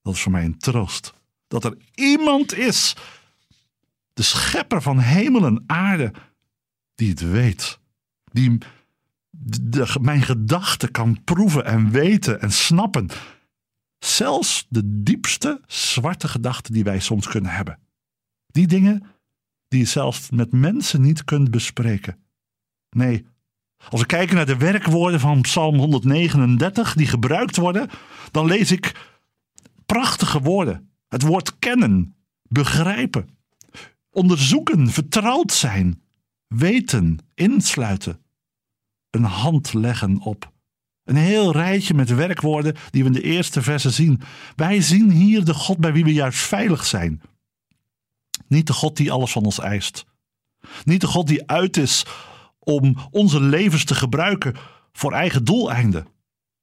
Dat 0.02 0.14
is 0.14 0.22
voor 0.22 0.32
mij 0.32 0.46
een 0.46 0.58
troost. 0.58 1.14
Dat 1.48 1.64
er 1.64 1.78
iemand 1.94 2.54
is, 2.54 2.96
de 4.22 4.28
schepper 4.28 4.82
van 4.82 5.00
hemel 5.00 5.46
en 5.46 5.64
aarde, 5.68 6.14
die 6.96 7.10
het 7.10 7.20
weet. 7.32 7.80
Die 8.32 8.58
mijn 10.02 10.22
gedachten 10.22 10.92
kan 10.92 11.24
proeven 11.24 11.66
en 11.66 11.92
weten 11.92 12.42
en 12.42 12.52
snappen. 12.52 13.10
Zelfs 14.00 14.66
de 14.70 15.04
diepste 15.04 15.62
zwarte 15.68 16.28
gedachten 16.28 16.74
die 16.74 16.84
wij 16.84 17.00
soms 17.00 17.28
kunnen 17.28 17.52
hebben. 17.52 17.80
Die 18.48 18.68
dingen 18.68 19.04
die 19.68 19.80
je 19.80 19.86
zelfs 19.86 20.30
met 20.30 20.52
mensen 20.52 21.02
niet 21.02 21.24
kunt 21.24 21.52
bespreken. 21.52 22.18
Nee, 22.90 23.26
als 23.90 24.02
we 24.02 24.08
kijken 24.08 24.36
naar 24.36 24.46
de 24.46 24.58
werkwoorden 24.58 25.20
van 25.20 25.42
Psalm 25.42 25.78
139 25.78 26.94
die 26.94 27.08
gebruikt 27.08 27.58
worden, 27.58 27.90
dan 28.32 28.46
lees 28.46 28.72
ik 28.72 29.12
prachtige 29.86 30.40
woorden. 30.40 30.92
Het 31.08 31.22
woord 31.22 31.60
kennen, 31.60 32.16
begrijpen, 32.44 33.40
onderzoeken, 34.12 34.90
vertrouwd 34.90 35.52
zijn, 35.52 36.02
weten, 36.48 37.18
insluiten, 37.34 38.20
een 39.10 39.24
hand 39.24 39.74
leggen 39.74 40.20
op. 40.20 40.52
Een 41.04 41.16
heel 41.16 41.52
rijtje 41.52 41.94
met 41.94 42.10
werkwoorden 42.10 42.76
die 42.90 43.02
we 43.02 43.08
in 43.08 43.16
de 43.16 43.22
eerste 43.22 43.62
versen 43.62 43.94
zien. 43.94 44.22
Wij 44.56 44.82
zien 44.82 45.12
hier 45.12 45.46
de 45.46 45.54
God 45.54 45.78
bij 45.78 45.94
wie 45.94 46.04
we 46.04 46.14
juist 46.14 46.40
veilig 46.40 46.86
zijn. 46.86 47.22
Niet 48.48 48.68
de 48.68 48.74
God 48.74 48.98
die 48.98 49.12
alles 49.12 49.32
van 49.32 49.44
ons 49.44 49.60
eist. 49.60 50.06
Niet 50.84 51.02
de 51.02 51.08
God 51.08 51.28
die 51.28 51.50
uit 51.50 51.78
is 51.78 52.06
om 52.60 52.98
onze 53.12 53.42
levens 53.42 53.84
te 53.84 53.96
gebruiken 53.96 54.56
voor 54.92 55.14
eigen 55.14 55.44
doeleinden. 55.44 56.08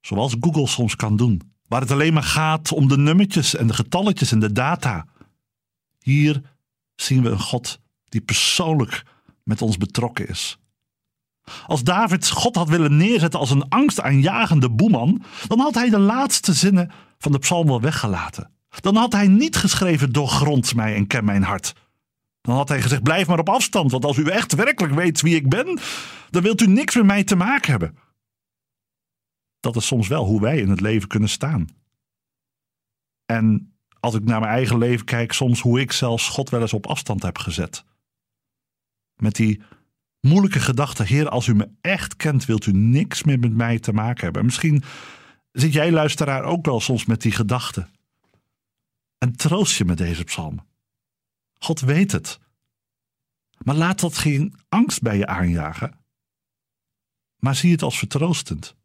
Zoals 0.00 0.37
Google 0.40 0.67
soms 0.67 0.97
kan 0.97 1.17
doen. 1.17 1.43
Waar 1.67 1.81
het 1.81 1.90
alleen 1.90 2.12
maar 2.12 2.23
gaat 2.23 2.73
om 2.73 2.88
de 2.88 2.99
nummertjes 2.99 3.55
en 3.55 3.67
de 3.67 3.75
getalletjes 3.75 4.33
en 4.33 4.38
de 4.38 4.52
data. 4.52 5.07
Hier 5.99 6.43
zien 7.02 7.23
we 7.23 7.28
een 7.28 7.40
God 7.40 7.81
die 8.05 8.21
persoonlijk 8.21 9.02
met 9.43 9.62
ons 9.62 9.76
betrokken 9.76 10.28
is. 10.28 10.59
Als 11.67 11.83
David 11.83 12.31
God 12.31 12.55
had 12.55 12.69
willen 12.69 12.97
neerzetten 12.97 13.40
als 13.40 13.50
een 13.50 13.69
angstaanjagende 13.69 14.71
boeman, 14.71 15.23
dan 15.47 15.59
had 15.59 15.75
hij 15.75 15.90
de 15.90 15.99
laatste 15.99 16.52
zinnen 16.52 16.90
van 17.19 17.33
de 17.33 17.38
psalm 17.38 17.67
wel 17.67 17.81
weggelaten. 17.81 18.50
Dan 18.81 18.97
had 18.97 19.12
hij 19.12 19.28
niet 19.28 19.57
geschreven: 19.57 20.12
Doorgrond 20.12 20.75
mij 20.75 20.95
en 20.95 21.07
ken 21.07 21.25
mijn 21.25 21.43
hart. 21.43 21.75
Dan 22.40 22.55
had 22.55 22.69
hij 22.69 22.83
gezegd: 22.83 23.02
Blijf 23.02 23.26
maar 23.26 23.38
op 23.38 23.49
afstand, 23.49 23.90
want 23.90 24.05
als 24.05 24.17
u 24.17 24.25
echt 24.25 24.55
werkelijk 24.55 24.95
weet 24.95 25.21
wie 25.21 25.37
ik 25.37 25.49
ben, 25.49 25.78
dan 26.31 26.43
wilt 26.43 26.61
u 26.61 26.67
niks 26.67 26.95
met 26.95 27.07
mij 27.07 27.25
te 27.25 27.37
maken 27.37 27.71
hebben. 27.71 27.99
Dat 29.61 29.76
is 29.76 29.87
soms 29.87 30.09
wel 30.09 30.25
hoe 30.25 30.40
wij 30.40 30.59
in 30.59 30.71
het 30.71 30.81
leven 30.81 31.09
kunnen 31.09 31.28
staan. 31.28 31.69
En 33.26 33.78
als 34.00 34.14
ik 34.14 34.25
naar 34.25 34.40
mijn 34.40 34.52
eigen 34.52 34.78
leven 34.78 35.05
kijk, 35.05 35.33
soms 35.33 35.61
hoe 35.61 35.81
ik 35.81 35.93
zelfs 35.93 36.28
God 36.28 36.50
wel 36.50 36.61
eens 36.61 36.73
op 36.73 36.87
afstand 36.87 37.23
heb 37.23 37.38
gezet. 37.38 37.85
Met 39.17 39.35
die 39.35 39.62
moeilijke 40.21 40.61
gedachte: 40.61 41.02
Heer, 41.02 41.28
als 41.28 41.47
u 41.47 41.55
me 41.55 41.69
echt 41.81 42.17
kent, 42.17 42.45
wilt 42.45 42.67
u 42.67 42.73
niks 42.73 43.23
meer 43.23 43.38
met 43.38 43.52
mij 43.52 43.78
te 43.78 43.93
maken 43.93 44.25
hebben. 44.25 44.45
misschien 44.45 44.83
zit 45.52 45.73
jij, 45.73 45.93
luisteraar, 45.93 46.43
ook 46.43 46.67
wel 46.67 46.81
soms 46.81 47.05
met 47.05 47.23
die 47.23 47.33
gedachte. 47.33 47.87
En 49.19 49.37
troost 49.37 49.78
je 49.78 49.85
met 49.85 49.99
deze 49.99 50.25
psalm. 50.25 50.67
God 51.59 51.81
weet 51.81 52.12
het. 52.12 52.38
Maar 53.59 53.75
laat 53.75 54.00
dat 54.00 54.19
geen 54.19 54.55
angst 54.69 55.02
bij 55.02 55.17
je 55.17 55.26
aanjagen. 55.26 55.99
Maar 57.38 57.55
zie 57.55 57.73
het 57.73 57.83
als 57.83 57.99
vertroostend. 57.99 58.76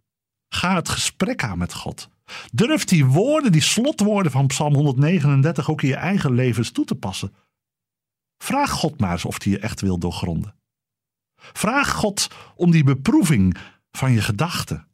Ga 0.50 0.76
het 0.76 0.90
gesprek 0.90 1.44
aan 1.44 1.58
met 1.58 1.74
God. 1.74 2.10
Durf 2.52 2.86
die 2.86 3.06
woorden, 3.06 3.52
die 3.52 3.62
slotwoorden 3.62 4.32
van 4.32 4.48
Psalm 4.48 4.74
139 4.74 5.70
ook 5.70 5.82
in 5.82 5.88
je 5.88 5.96
eigen 5.96 6.34
levens 6.34 6.72
toe 6.72 6.86
te 6.86 6.96
passen. 6.96 7.34
Vraag 8.38 8.72
God 8.72 9.00
maar 9.00 9.12
eens 9.12 9.26
of 9.26 9.44
hij 9.44 9.52
je 9.52 9.60
echt 9.60 9.82
wil 9.82 9.98
doorgronden. 9.98 10.56
Vraag 11.36 11.92
God 11.92 12.28
om 12.56 12.72
die 12.72 12.84
beproeving 12.84 13.58
van 13.92 14.12
je 14.12 14.22
gedachten. 14.22 14.88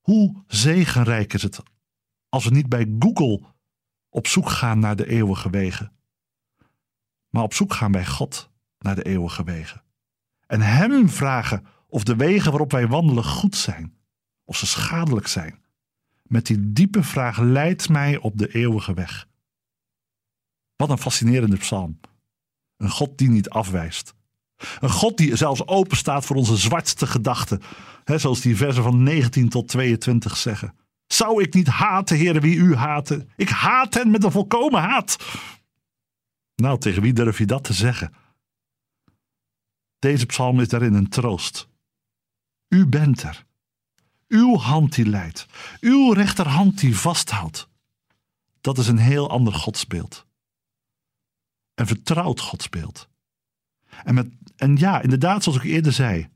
Hoe 0.00 0.44
zegenrijk 0.46 1.32
is 1.32 1.42
het 1.42 1.62
als 2.28 2.44
we 2.44 2.50
niet 2.50 2.68
bij 2.68 2.94
Google 2.98 3.40
op 4.08 4.26
zoek 4.26 4.48
gaan 4.48 4.78
naar 4.78 4.96
de 4.96 5.06
eeuwige 5.06 5.50
wegen, 5.50 5.92
maar 7.28 7.42
op 7.42 7.54
zoek 7.54 7.72
gaan 7.74 7.92
bij 7.92 8.06
God 8.06 8.50
naar 8.78 8.94
de 8.94 9.04
eeuwige 9.04 9.44
wegen. 9.44 9.82
En 10.46 10.60
Hem 10.60 11.08
vragen 11.08 11.66
of 11.86 12.04
de 12.04 12.16
wegen 12.16 12.50
waarop 12.50 12.70
wij 12.70 12.88
wandelen 12.88 13.24
goed 13.24 13.56
zijn, 13.56 13.96
of 14.44 14.56
ze 14.56 14.66
schadelijk 14.66 15.26
zijn. 15.26 15.64
Met 16.28 16.46
die 16.46 16.72
diepe 16.72 17.02
vraag 17.02 17.38
leidt 17.38 17.88
mij 17.88 18.16
op 18.16 18.38
de 18.38 18.54
eeuwige 18.54 18.94
weg. 18.94 19.28
Wat 20.76 20.90
een 20.90 20.98
fascinerende 20.98 21.56
psalm. 21.56 22.00
Een 22.76 22.90
God 22.90 23.18
die 23.18 23.28
niet 23.28 23.50
afwijst, 23.50 24.14
een 24.80 24.90
God 24.90 25.16
die 25.16 25.36
zelfs 25.36 25.66
open 25.66 25.96
staat 25.96 26.24
voor 26.24 26.36
onze 26.36 26.56
zwartste 26.56 27.06
gedachten. 27.06 27.62
Zoals 28.04 28.40
die 28.40 28.56
versen 28.56 28.82
van 28.82 29.02
19 29.02 29.48
tot 29.48 29.68
22 29.68 30.36
zeggen. 30.36 30.74
Zou 31.06 31.42
ik 31.42 31.54
niet 31.54 31.66
haten, 31.66 32.16
heren, 32.16 32.42
wie 32.42 32.56
u 32.56 32.74
haten? 32.74 33.30
Ik 33.36 33.48
haat 33.48 33.94
hen 33.94 34.10
met 34.10 34.24
een 34.24 34.30
volkomen 34.30 34.80
haat. 34.80 35.16
Nou, 36.54 36.78
tegen 36.78 37.02
wie 37.02 37.12
durf 37.12 37.38
je 37.38 37.46
dat 37.46 37.64
te 37.64 37.72
zeggen? 37.72 38.12
Deze 39.98 40.26
psalm 40.26 40.60
is 40.60 40.68
daarin 40.68 40.94
een 40.94 41.08
troost. 41.08 41.68
U 42.68 42.86
bent 42.86 43.22
er. 43.22 43.46
Uw 44.28 44.56
hand 44.56 44.94
die 44.94 45.06
leidt. 45.06 45.46
Uw 45.80 46.12
rechterhand 46.12 46.78
die 46.78 46.96
vasthoudt. 46.96 47.68
Dat 48.60 48.78
is 48.78 48.88
een 48.88 48.98
heel 48.98 49.30
ander 49.30 49.52
godsbeeld. 49.52 50.26
Een 51.74 51.86
vertrouwd 51.86 52.40
godsbeeld. 52.40 53.08
En, 54.04 54.14
met, 54.14 54.28
en 54.56 54.76
ja, 54.76 55.02
inderdaad, 55.02 55.42
zoals 55.42 55.58
ik 55.58 55.64
eerder 55.64 55.92
zei, 55.92 56.28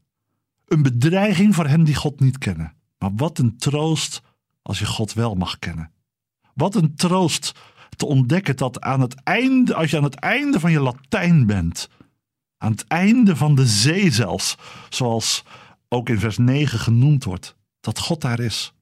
een 0.66 0.82
bedreiging 0.82 1.54
voor 1.54 1.66
hen 1.66 1.84
die 1.84 1.94
God 1.94 2.20
niet 2.20 2.38
kennen. 2.38 2.74
Maar 2.98 3.14
wat 3.14 3.38
een 3.38 3.56
troost 3.56 4.22
als 4.62 4.78
je 4.78 4.86
God 4.86 5.12
wel 5.12 5.34
mag 5.34 5.58
kennen. 5.58 5.92
Wat 6.54 6.74
een 6.74 6.94
troost 6.94 7.54
te 7.96 8.06
ontdekken 8.06 8.56
dat 8.56 8.80
aan 8.80 9.00
het 9.00 9.14
einde, 9.14 9.74
als 9.74 9.90
je 9.90 9.96
aan 9.96 10.04
het 10.04 10.14
einde 10.14 10.60
van 10.60 10.70
je 10.70 10.80
Latijn 10.80 11.46
bent, 11.46 11.88
aan 12.56 12.70
het 12.70 12.84
einde 12.86 13.36
van 13.36 13.54
de 13.54 13.66
zee 13.66 14.10
zelfs, 14.10 14.56
zoals 14.88 15.44
ook 15.88 16.08
in 16.08 16.18
vers 16.18 16.38
9 16.38 16.78
genoemd 16.78 17.24
wordt, 17.24 17.56
dat 17.80 17.98
God 17.98 18.20
daar 18.20 18.40
is. 18.40 18.72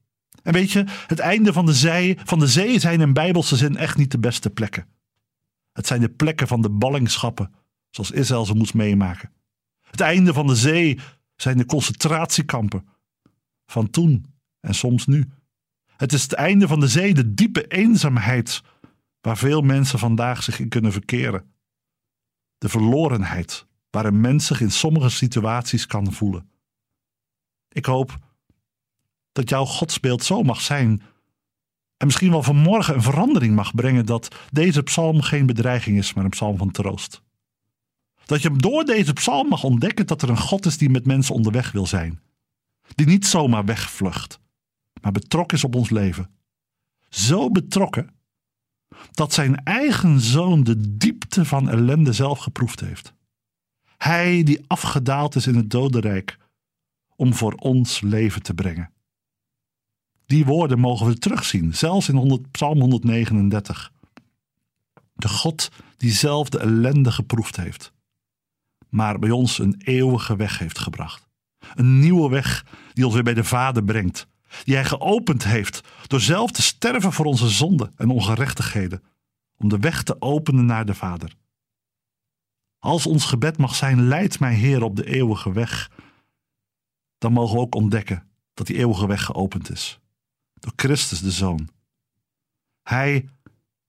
En 0.42 0.52
weet 0.52 0.70
je, 0.70 0.84
het 1.06 1.18
einde 1.18 1.52
van 1.52 1.66
de, 1.66 1.74
zee, 1.74 2.18
van 2.24 2.38
de 2.38 2.46
zee 2.46 2.78
zijn 2.78 3.00
in 3.00 3.12
bijbelse 3.12 3.56
zin 3.56 3.76
echt 3.76 3.96
niet 3.96 4.10
de 4.10 4.18
beste 4.18 4.50
plekken. 4.50 4.86
Het 5.72 5.86
zijn 5.86 6.00
de 6.00 6.08
plekken 6.08 6.48
van 6.48 6.62
de 6.62 6.70
ballingschappen 6.70 7.54
zoals 7.90 8.10
Israël 8.10 8.46
ze 8.46 8.54
moest 8.54 8.74
meemaken. 8.74 9.32
Het 9.82 10.00
einde 10.00 10.32
van 10.32 10.46
de 10.46 10.56
zee 10.56 10.98
zijn 11.36 11.56
de 11.56 11.66
concentratiekampen, 11.66 12.88
van 13.66 13.90
toen 13.90 14.26
en 14.60 14.74
soms 14.74 15.06
nu. 15.06 15.30
Het 15.96 16.12
is 16.12 16.22
het 16.22 16.32
einde 16.32 16.68
van 16.68 16.80
de 16.80 16.88
zee, 16.88 17.14
de 17.14 17.34
diepe 17.34 17.66
eenzaamheid 17.66 18.62
waar 19.20 19.36
veel 19.36 19.60
mensen 19.60 19.98
vandaag 19.98 20.42
zich 20.42 20.58
in 20.58 20.68
kunnen 20.68 20.92
verkeren. 20.92 21.52
De 22.58 22.68
verlorenheid 22.68 23.66
waar 23.90 24.04
een 24.04 24.20
mens 24.20 24.46
zich 24.46 24.60
in 24.60 24.70
sommige 24.70 25.08
situaties 25.08 25.86
kan 25.86 26.12
voelen. 26.12 26.50
Ik 27.68 27.84
hoop 27.84 28.18
dat 29.38 29.48
jouw 29.48 29.64
godsbeeld 29.64 30.24
zo 30.24 30.42
mag 30.42 30.60
zijn 30.60 31.02
en 31.96 32.06
misschien 32.06 32.30
wel 32.30 32.42
vanmorgen 32.42 32.94
een 32.94 33.02
verandering 33.02 33.54
mag 33.54 33.74
brengen 33.74 34.06
dat 34.06 34.34
deze 34.50 34.82
psalm 34.82 35.20
geen 35.20 35.46
bedreiging 35.46 35.98
is, 35.98 36.14
maar 36.14 36.24
een 36.24 36.30
psalm 36.30 36.56
van 36.56 36.70
troost. 36.70 37.22
Dat 38.24 38.42
je 38.42 38.56
door 38.56 38.84
deze 38.84 39.12
psalm 39.12 39.48
mag 39.48 39.64
ontdekken 39.64 40.06
dat 40.06 40.22
er 40.22 40.28
een 40.28 40.38
God 40.38 40.66
is 40.66 40.78
die 40.78 40.90
met 40.90 41.06
mensen 41.06 41.34
onderweg 41.34 41.72
wil 41.72 41.86
zijn. 41.86 42.20
Die 42.94 43.06
niet 43.06 43.26
zomaar 43.26 43.64
wegvlucht, 43.64 44.40
maar 45.00 45.12
betrokken 45.12 45.56
is 45.56 45.64
op 45.64 45.74
ons 45.74 45.90
leven. 45.90 46.30
Zo 47.08 47.50
betrokken 47.50 48.10
dat 49.10 49.32
zijn 49.32 49.64
eigen 49.64 50.20
zoon 50.20 50.64
de 50.64 50.96
diepte 50.96 51.44
van 51.44 51.68
ellende 51.68 52.12
zelf 52.12 52.38
geproefd 52.38 52.80
heeft. 52.80 53.12
Hij 53.96 54.42
die 54.42 54.64
afgedaald 54.66 55.34
is 55.34 55.46
in 55.46 55.54
het 55.54 55.70
dodenrijk 55.70 56.38
om 57.16 57.34
voor 57.34 57.52
ons 57.52 58.00
leven 58.00 58.42
te 58.42 58.54
brengen. 58.54 58.92
Die 60.28 60.44
woorden 60.44 60.78
mogen 60.78 61.06
we 61.06 61.18
terugzien, 61.18 61.74
zelfs 61.74 62.08
in 62.08 62.16
100, 62.16 62.50
Psalm 62.50 62.80
139. 62.80 63.92
De 65.14 65.28
God 65.28 65.70
die 65.96 66.12
zelf 66.12 66.48
de 66.48 66.58
ellende 66.58 67.12
geproefd 67.12 67.56
heeft, 67.56 67.92
maar 68.88 69.18
bij 69.18 69.30
ons 69.30 69.58
een 69.58 69.80
eeuwige 69.84 70.36
weg 70.36 70.58
heeft 70.58 70.78
gebracht. 70.78 71.28
Een 71.74 71.98
nieuwe 71.98 72.30
weg 72.30 72.66
die 72.92 73.04
ons 73.04 73.14
weer 73.14 73.22
bij 73.22 73.34
de 73.34 73.44
Vader 73.44 73.84
brengt, 73.84 74.26
die 74.64 74.74
Hij 74.74 74.84
geopend 74.84 75.44
heeft 75.44 75.80
door 76.06 76.20
zelf 76.20 76.50
te 76.50 76.62
sterven 76.62 77.12
voor 77.12 77.26
onze 77.26 77.48
zonden 77.48 77.92
en 77.96 78.10
ongerechtigheden, 78.10 79.02
om 79.56 79.68
de 79.68 79.78
weg 79.78 80.02
te 80.02 80.20
openen 80.20 80.66
naar 80.66 80.86
de 80.86 80.94
Vader. 80.94 81.34
Als 82.78 83.06
ons 83.06 83.24
gebed 83.24 83.58
mag 83.58 83.74
zijn, 83.74 84.08
leid 84.08 84.40
mij 84.40 84.54
Heer 84.54 84.82
op 84.82 84.96
de 84.96 85.06
eeuwige 85.06 85.52
weg, 85.52 85.90
dan 87.18 87.32
mogen 87.32 87.54
we 87.54 87.60
ook 87.60 87.74
ontdekken 87.74 88.28
dat 88.54 88.66
die 88.66 88.76
eeuwige 88.76 89.06
weg 89.06 89.24
geopend 89.24 89.70
is. 89.70 90.00
Door 90.60 90.72
Christus 90.76 91.20
de 91.20 91.30
Zoon. 91.30 91.68
Hij 92.82 93.28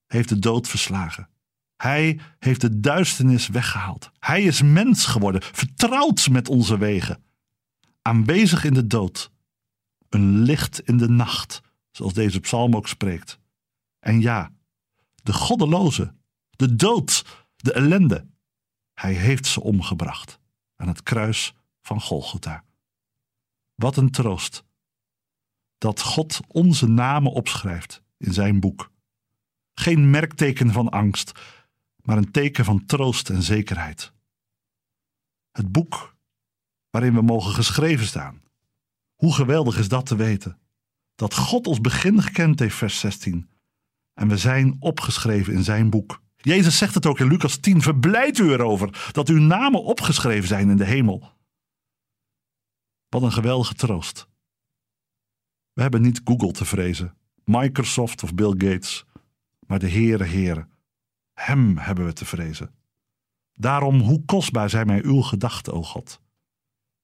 heeft 0.07 0.29
de 0.29 0.39
dood 0.39 0.67
verslagen. 0.67 1.29
Hij 1.75 2.19
heeft 2.39 2.61
de 2.61 2.79
duisternis 2.79 3.47
weggehaald. 3.47 4.11
Hij 4.19 4.43
is 4.43 4.61
mens 4.61 5.05
geworden, 5.05 5.43
vertrouwd 5.43 6.29
met 6.29 6.49
onze 6.49 6.77
wegen. 6.77 7.23
Aanwezig 8.01 8.63
in 8.63 8.73
de 8.73 8.87
dood. 8.87 9.31
Een 10.09 10.41
licht 10.41 10.79
in 10.79 10.97
de 10.97 11.09
nacht, 11.09 11.61
zoals 11.91 12.13
deze 12.13 12.39
psalm 12.39 12.75
ook 12.75 12.87
spreekt. 12.87 13.39
En 13.99 14.21
ja, 14.21 14.51
de 15.23 15.33
goddeloze, 15.33 16.13
de 16.49 16.75
dood, 16.75 17.25
de 17.55 17.73
ellende. 17.73 18.27
Hij 18.93 19.13
heeft 19.13 19.45
ze 19.45 19.61
omgebracht 19.61 20.39
aan 20.75 20.87
het 20.87 21.03
kruis 21.03 21.53
van 21.81 22.01
Golgotha. 22.01 22.63
Wat 23.75 23.97
een 23.97 24.11
troost 24.11 24.63
dat 25.79 26.01
God 26.01 26.39
onze 26.47 26.87
namen 26.87 27.31
opschrijft 27.31 28.03
in 28.17 28.33
zijn 28.33 28.59
boek. 28.59 28.91
Geen 29.73 30.09
merkteken 30.09 30.71
van 30.71 30.89
angst, 30.89 31.31
maar 31.95 32.17
een 32.17 32.31
teken 32.31 32.65
van 32.65 32.85
troost 32.85 33.29
en 33.29 33.43
zekerheid. 33.43 34.13
Het 35.51 35.71
boek 35.71 36.15
waarin 36.89 37.13
we 37.13 37.21
mogen 37.21 37.53
geschreven 37.53 38.05
staan. 38.05 38.41
Hoe 39.15 39.33
geweldig 39.33 39.77
is 39.77 39.87
dat 39.87 40.05
te 40.05 40.15
weten? 40.15 40.59
Dat 41.15 41.35
God 41.35 41.67
ons 41.67 41.81
begin 41.81 42.21
gekend 42.21 42.59
heeft, 42.59 42.75
vers 42.75 42.99
16. 42.99 43.49
En 44.13 44.27
we 44.27 44.37
zijn 44.37 44.75
opgeschreven 44.79 45.53
in 45.53 45.63
zijn 45.63 45.89
boek. 45.89 46.21
Jezus 46.35 46.77
zegt 46.77 46.93
het 46.93 47.05
ook 47.05 47.19
in 47.19 47.27
Lucas 47.27 47.57
10. 47.57 47.81
Verblijd 47.81 48.37
u 48.37 48.51
erover 48.51 49.09
dat 49.11 49.29
uw 49.29 49.39
namen 49.39 49.83
opgeschreven 49.83 50.47
zijn 50.47 50.69
in 50.69 50.77
de 50.77 50.85
hemel. 50.85 51.31
Wat 53.09 53.21
een 53.21 53.31
geweldige 53.31 53.73
troost. 53.73 54.28
We 55.79 55.85
hebben 55.85 56.03
niet 56.03 56.21
Google 56.23 56.51
te 56.51 56.65
vrezen, 56.65 57.17
Microsoft 57.43 58.23
of 58.23 58.33
Bill 58.33 58.53
Gates, 58.57 59.05
maar 59.67 59.79
de 59.79 59.89
Heere 59.89 60.23
Heere. 60.23 60.67
Hem 61.33 61.77
hebben 61.77 62.05
we 62.05 62.13
te 62.13 62.25
vrezen. 62.25 62.73
Daarom, 63.53 63.99
hoe 63.99 64.25
kostbaar 64.25 64.69
zijn 64.69 64.87
mij 64.87 65.03
uw 65.03 65.21
gedachten, 65.21 65.73
o 65.73 65.83
God. 65.83 66.21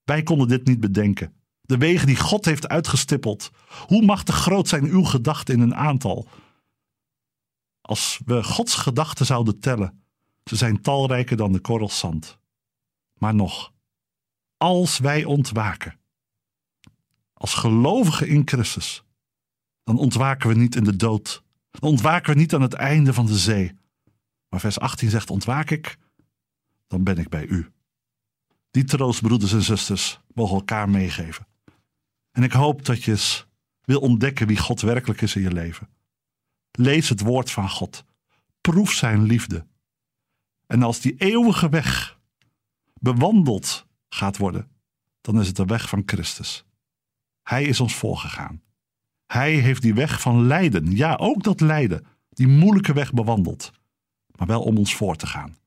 Wij 0.03 0.23
konden 0.23 0.47
dit 0.47 0.67
niet 0.67 0.79
bedenken. 0.79 1.33
De 1.61 1.77
wegen 1.77 2.07
die 2.07 2.15
God 2.15 2.45
heeft 2.45 2.67
uitgestippeld. 2.67 3.51
Hoe 3.87 4.05
machtig 4.05 4.35
groot 4.35 4.67
zijn 4.67 4.85
uw 4.85 5.03
gedachten 5.03 5.53
in 5.55 5.61
een 5.61 5.75
aantal? 5.75 6.27
Als 7.81 8.21
we 8.25 8.43
Gods 8.43 8.75
gedachten 8.75 9.25
zouden 9.25 9.59
tellen, 9.59 10.03
ze 10.43 10.55
zijn 10.55 10.81
talrijker 10.81 11.37
dan 11.37 11.51
de 11.51 11.59
korrels 11.59 11.99
zand. 11.99 12.39
Maar 13.13 13.35
nog, 13.35 13.73
als 14.57 14.97
wij 14.97 15.23
ontwaken, 15.23 15.99
als 17.37 17.53
gelovigen 17.53 18.27
in 18.27 18.41
Christus, 18.45 19.03
dan 19.83 19.97
ontwaken 19.97 20.49
we 20.49 20.55
niet 20.55 20.75
in 20.75 20.83
de 20.83 20.95
dood. 20.95 21.43
Dan 21.69 21.89
ontwaken 21.89 22.33
we 22.33 22.39
niet 22.39 22.53
aan 22.53 22.61
het 22.61 22.73
einde 22.73 23.13
van 23.13 23.25
de 23.25 23.37
zee. 23.37 23.73
Maar 24.49 24.59
vers 24.59 24.79
18 24.79 25.09
zegt: 25.09 25.29
Ontwaak 25.29 25.69
ik, 25.69 25.97
dan 26.87 27.03
ben 27.03 27.17
ik 27.17 27.29
bij 27.29 27.45
u. 27.45 27.71
Die 28.71 28.83
troost, 28.83 29.21
broeders 29.21 29.53
en 29.53 29.61
zusters, 29.61 30.19
mogen 30.33 30.55
elkaar 30.55 30.89
meegeven. 30.89 31.47
En 32.31 32.43
ik 32.43 32.51
hoop 32.51 32.85
dat 32.85 33.03
je 33.03 33.11
eens 33.11 33.47
wil 33.81 33.99
ontdekken 33.99 34.47
wie 34.47 34.57
God 34.57 34.81
werkelijk 34.81 35.21
is 35.21 35.35
in 35.35 35.41
je 35.41 35.51
leven. 35.51 35.89
Lees 36.71 37.09
het 37.09 37.21
woord 37.21 37.51
van 37.51 37.69
God. 37.69 38.03
Proef 38.61 38.91
zijn 38.91 39.23
liefde. 39.23 39.65
En 40.67 40.83
als 40.83 40.99
die 40.99 41.15
eeuwige 41.17 41.69
weg 41.69 42.19
bewandeld 42.93 43.85
gaat 44.09 44.37
worden, 44.37 44.69
dan 45.21 45.39
is 45.39 45.47
het 45.47 45.55
de 45.55 45.65
weg 45.65 45.89
van 45.89 46.03
Christus. 46.05 46.65
Hij 47.45 47.63
is 47.63 47.79
ons 47.79 47.95
voorgegaan. 47.95 48.61
Hij 49.25 49.53
heeft 49.53 49.81
die 49.81 49.93
weg 49.93 50.21
van 50.21 50.47
lijden, 50.47 50.95
ja 50.95 51.15
ook 51.15 51.43
dat 51.43 51.61
lijden, 51.61 52.05
die 52.29 52.47
moeilijke 52.47 52.93
weg 52.93 53.13
bewandeld, 53.13 53.71
maar 54.35 54.47
wel 54.47 54.61
om 54.61 54.77
ons 54.77 54.95
voor 54.95 55.15
te 55.15 55.27
gaan. 55.27 55.57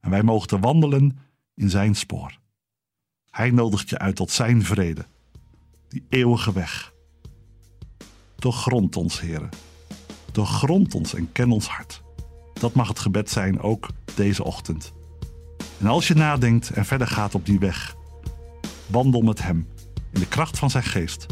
En 0.00 0.10
wij 0.10 0.22
mogen 0.22 0.48
te 0.48 0.58
wandelen 0.58 1.18
in 1.54 1.70
zijn 1.70 1.94
spoor. 1.94 2.38
Hij 3.30 3.50
nodigt 3.50 3.88
je 3.88 3.98
uit 3.98 4.16
tot 4.16 4.30
zijn 4.30 4.64
vrede, 4.64 5.06
die 5.88 6.06
eeuwige 6.08 6.52
weg. 6.52 6.92
Doorgrond 8.36 8.96
ons, 8.96 9.20
heren. 9.20 9.48
Doorgrond 10.32 10.94
ons 10.94 11.14
en 11.14 11.32
ken 11.32 11.50
ons 11.50 11.66
hart. 11.66 12.02
Dat 12.52 12.74
mag 12.74 12.88
het 12.88 12.98
gebed 12.98 13.30
zijn 13.30 13.60
ook 13.60 13.88
deze 14.14 14.44
ochtend. 14.44 14.92
En 15.80 15.86
als 15.86 16.08
je 16.08 16.14
nadenkt 16.14 16.70
en 16.70 16.84
verder 16.84 17.06
gaat 17.06 17.34
op 17.34 17.46
die 17.46 17.58
weg, 17.58 17.96
wandel 18.86 19.20
met 19.20 19.42
hem 19.42 19.72
in 20.14 20.20
de 20.20 20.28
kracht 20.28 20.58
van 20.58 20.70
zijn 20.70 20.84
geest. 20.84 21.26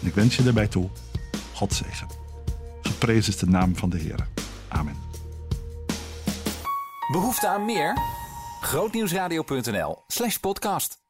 En 0.00 0.06
ik 0.06 0.14
wens 0.14 0.36
je 0.36 0.42
daarbij 0.42 0.68
toe 0.68 0.90
God 1.54 1.72
zegen. 1.72 2.06
Geprezen 2.82 3.32
is 3.32 3.38
de 3.38 3.46
naam 3.46 3.76
van 3.76 3.90
de 3.90 3.98
Heer. 3.98 4.28
Amen. 4.68 4.96
Behoefte 7.12 7.48
aan 7.48 7.64
meer? 7.64 7.96
Grootnieuwsradio.nl 8.60 10.02
slash 10.06 10.36
podcast. 10.36 11.07